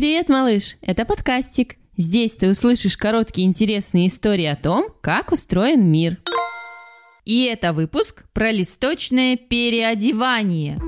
Привет, 0.00 0.30
малыш! 0.30 0.78
Это 0.80 1.04
подкастик. 1.04 1.76
Здесь 1.94 2.34
ты 2.34 2.48
услышишь 2.48 2.96
короткие 2.96 3.46
интересные 3.46 4.06
истории 4.06 4.46
о 4.46 4.56
том, 4.56 4.86
как 5.02 5.30
устроен 5.30 5.84
мир. 5.84 6.16
И 7.26 7.44
это 7.44 7.74
выпуск 7.74 8.24
про 8.32 8.50
листочное 8.50 9.36
переодевание. 9.36 10.80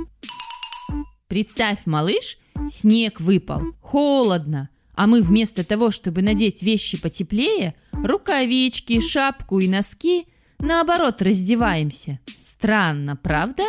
Представь, 1.26 1.80
малыш, 1.84 2.38
снег 2.70 3.20
выпал, 3.20 3.60
холодно, 3.82 4.70
а 4.94 5.06
мы 5.06 5.20
вместо 5.20 5.62
того, 5.62 5.90
чтобы 5.90 6.22
надеть 6.22 6.62
вещи 6.62 6.98
потеплее, 6.98 7.74
рукавички, 7.92 8.98
шапку 9.00 9.58
и 9.58 9.68
носки, 9.68 10.26
наоборот 10.62 11.20
раздеваемся. 11.20 12.18
Странно, 12.40 13.16
правда? 13.16 13.64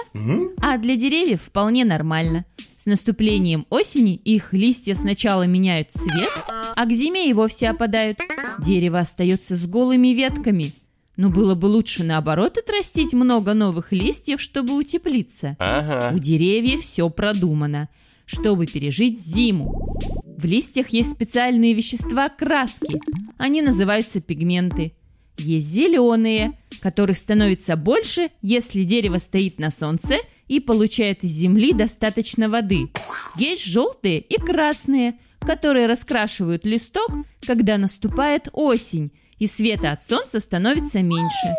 А 0.62 0.78
для 0.78 0.96
деревьев 0.96 1.41
вполне 1.41 1.84
нормально. 1.84 2.46
С 2.76 2.86
наступлением 2.86 3.66
осени 3.70 4.16
их 4.16 4.54
листья 4.54 4.94
сначала 4.94 5.44
меняют 5.44 5.91
цвет, 5.91 6.30
а 6.76 6.86
к 6.86 6.91
зиме 6.91 7.30
и 7.30 7.34
вовсе 7.34 7.70
опадают. 7.70 8.20
Дерево 8.59 9.00
остается 9.00 9.55
с 9.55 9.66
голыми 9.66 10.09
ветками. 10.09 10.73
Но 11.16 11.30
было 11.30 11.55
бы 11.55 11.67
лучше 11.67 12.03
наоборот 12.03 12.58
отрастить 12.58 13.14
много 13.14 13.53
новых 13.53 13.91
листьев, 13.91 14.41
чтобы 14.41 14.73
утеплиться. 14.75 15.55
Ага. 15.59 16.12
У 16.14 16.20
деревьев 16.20 16.81
все 16.81 17.09
продумано, 17.09 17.89
чтобы 18.25 18.66
пережить 18.66 19.22
зиму. 19.22 19.98
В 20.25 20.45
листьях 20.45 20.89
есть 20.89 21.12
специальные 21.12 21.73
вещества 21.73 22.30
краски. 22.30 23.00
Они 23.38 23.62
называются 23.62 24.22
пигменты. 24.22 24.94
Есть 25.38 25.68
зеленые, 25.68 26.58
которых 26.82 27.18
становится 27.18 27.76
больше, 27.76 28.30
если 28.42 28.84
дерево 28.84 29.18
стоит 29.18 29.59
на 29.59 29.72
солнце 29.72 30.18
и 30.48 30.59
получает 30.59 31.23
из 31.23 31.32
земли 31.32 31.73
достаточно 31.73 32.50
воды. 32.50 32.90
Есть 33.36 33.66
желтые 33.66 34.20
и 34.20 34.40
красные, 34.40 35.16
которые 35.40 35.88
раскрашивают 35.88 36.66
листок, 36.66 37.09
когда 37.46 37.78
наступает 37.78 38.50
осень, 38.54 39.12
и 39.40 39.48
света 39.48 39.92
от 39.92 40.03
солнца 40.03 40.40
становится 40.40 41.02
меньше. 41.02 41.56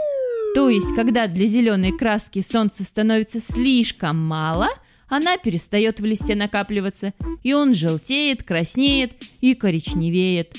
То 0.54 0.70
есть, 0.70 0.94
когда 0.94 1.26
для 1.26 1.46
зеленой 1.46 1.92
краски 1.96 2.40
солнца 2.40 2.84
становится 2.84 3.40
слишком 3.40 4.16
мало, 4.16 4.68
она 5.08 5.36
перестает 5.36 6.00
в 6.00 6.04
листе 6.04 6.34
накапливаться, 6.34 7.12
и 7.42 7.52
он 7.52 7.74
желтеет, 7.74 8.42
краснеет 8.42 9.12
и 9.40 9.54
коричневеет. 9.54 10.56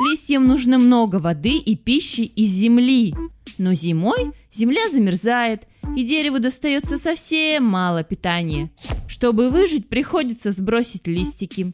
Листьям 0.00 0.46
нужно 0.46 0.78
много 0.78 1.16
воды 1.16 1.56
и 1.56 1.74
пищи 1.74 2.22
из 2.22 2.50
земли. 2.50 3.14
Но 3.58 3.74
зимой 3.74 4.32
земля 4.52 4.88
замерзает, 4.90 5.66
и 5.96 6.04
дереву 6.04 6.38
достается 6.38 6.98
совсем 6.98 7.64
мало 7.64 8.04
питания. 8.04 8.70
Чтобы 9.08 9.48
выжить, 9.50 9.88
приходится 9.88 10.50
сбросить 10.50 11.06
листики. 11.06 11.72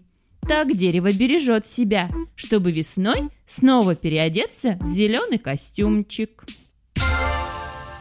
Так 0.48 0.74
дерево 0.74 1.12
бережет 1.12 1.66
себя, 1.66 2.10
чтобы 2.34 2.72
весной 2.72 3.30
снова 3.46 3.94
переодеться 3.94 4.78
в 4.80 4.90
зеленый 4.90 5.38
костюмчик. 5.38 6.44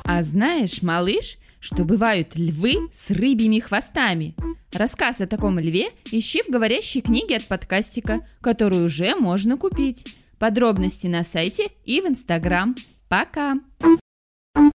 А 0.04 0.22
знаешь, 0.24 0.82
малыш, 0.82 1.38
что 1.60 1.86
бывают 1.86 2.36
львы 2.36 2.90
с 2.92 3.10
рыбьими 3.12 3.60
хвостами? 3.60 4.36
Рассказ 4.74 5.20
о 5.20 5.28
таком 5.28 5.60
льве 5.60 5.90
ищи 6.12 6.42
в 6.44 6.50
говорящей 6.50 7.02
книге 7.02 7.38
от 7.38 7.48
подкастика, 7.48 8.26
которую 8.42 8.86
уже 8.86 9.16
можно 9.16 9.58
купить. 9.58 10.16
Подробности 10.40 11.08
на 11.08 11.24
сайте 11.24 11.68
и 11.86 12.02
в 12.02 12.08
Инстаграм. 12.08 12.76
Пока! 13.10 13.56